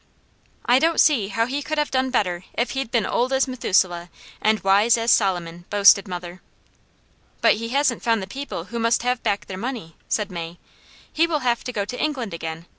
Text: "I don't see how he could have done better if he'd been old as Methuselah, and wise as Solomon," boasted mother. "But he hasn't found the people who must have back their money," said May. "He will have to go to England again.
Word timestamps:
"I 0.65 0.79
don't 0.79 0.99
see 0.99 1.27
how 1.27 1.45
he 1.45 1.61
could 1.61 1.77
have 1.77 1.91
done 1.91 2.09
better 2.09 2.43
if 2.55 2.71
he'd 2.71 2.89
been 2.89 3.05
old 3.05 3.31
as 3.31 3.47
Methuselah, 3.47 4.09
and 4.41 4.59
wise 4.63 4.97
as 4.97 5.11
Solomon," 5.11 5.65
boasted 5.69 6.07
mother. 6.07 6.41
"But 7.39 7.57
he 7.57 7.69
hasn't 7.69 8.01
found 8.01 8.23
the 8.23 8.25
people 8.25 8.63
who 8.73 8.79
must 8.79 9.03
have 9.03 9.21
back 9.21 9.45
their 9.45 9.59
money," 9.59 9.95
said 10.09 10.31
May. 10.31 10.57
"He 11.13 11.27
will 11.27 11.41
have 11.45 11.63
to 11.65 11.71
go 11.71 11.85
to 11.85 12.01
England 12.01 12.33
again. 12.33 12.65